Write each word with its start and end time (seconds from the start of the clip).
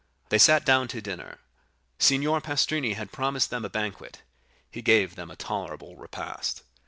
They 0.29 0.39
sat 0.39 0.65
down 0.65 0.87
to 0.87 0.99
dinner. 1.03 1.37
Signor 1.99 2.41
Pastrini 2.41 2.95
had 2.95 3.11
promised 3.11 3.51
them 3.51 3.63
a 3.63 3.69
banquet; 3.69 4.23
he 4.71 4.81
gave 4.81 5.13
them 5.13 5.29
a 5.29 5.35
tolerable 5.35 5.95
repast. 5.95 6.63